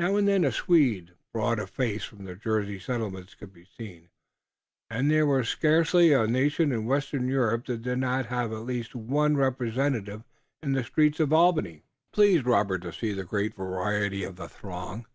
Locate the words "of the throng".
14.24-15.06